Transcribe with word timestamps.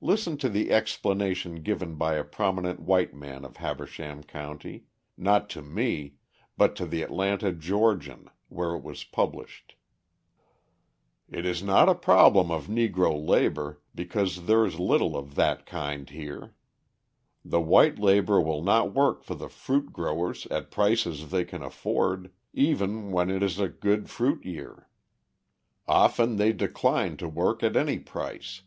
Listen 0.00 0.36
to 0.38 0.48
the 0.48 0.70
explanation 0.70 1.64
given 1.64 1.96
by 1.96 2.14
a 2.14 2.22
prominent 2.22 2.78
white 2.78 3.12
man 3.12 3.44
of 3.44 3.56
Habersham 3.56 4.22
County 4.22 4.84
not 5.16 5.50
to 5.50 5.62
me 5.62 6.14
but 6.56 6.76
to 6.76 6.86
the 6.86 7.02
Atlanta 7.02 7.50
Georgian, 7.50 8.30
where 8.48 8.76
it 8.76 8.84
was 8.84 9.02
published: 9.02 9.74
"It 11.28 11.44
is 11.44 11.60
not 11.60 11.88
a 11.88 11.96
problem 11.96 12.52
of 12.52 12.68
Negro 12.68 13.20
labour, 13.20 13.82
because 13.96 14.46
there 14.46 14.64
is 14.64 14.78
little 14.78 15.16
of 15.16 15.34
that 15.34 15.66
kind 15.66 16.06
there. 16.14 16.54
The 17.44 17.60
white 17.60 17.98
labour 17.98 18.40
will 18.40 18.62
not 18.62 18.94
work 18.94 19.24
for 19.24 19.34
the 19.34 19.48
fruit 19.48 19.92
growers 19.92 20.46
at 20.52 20.70
prices 20.70 21.32
they 21.32 21.42
can 21.44 21.64
afford, 21.64 22.30
even 22.52 23.10
when 23.10 23.28
it 23.28 23.42
is 23.42 23.58
a 23.58 23.68
good 23.68 24.08
fruit 24.08 24.44
year. 24.44 24.88
Often 25.88 26.36
they 26.36 26.52
decline 26.52 27.16
to 27.16 27.26
work 27.28 27.64
at 27.64 27.74
any 27.74 27.98
price. 27.98 28.62